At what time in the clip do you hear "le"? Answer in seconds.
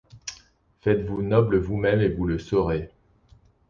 2.25-2.39